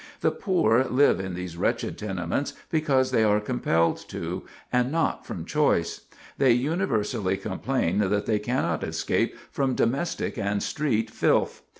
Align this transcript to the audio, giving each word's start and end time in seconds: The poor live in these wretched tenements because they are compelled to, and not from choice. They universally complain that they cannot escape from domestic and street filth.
The 0.21 0.31
poor 0.31 0.83
live 0.85 1.19
in 1.19 1.35
these 1.35 1.57
wretched 1.57 1.95
tenements 1.95 2.53
because 2.71 3.11
they 3.11 3.23
are 3.23 3.39
compelled 3.39 3.97
to, 4.09 4.41
and 4.73 4.91
not 4.91 5.27
from 5.27 5.45
choice. 5.45 6.05
They 6.39 6.53
universally 6.53 7.37
complain 7.37 7.99
that 7.99 8.25
they 8.25 8.39
cannot 8.39 8.83
escape 8.83 9.37
from 9.51 9.75
domestic 9.75 10.39
and 10.39 10.63
street 10.63 11.11
filth. 11.11 11.61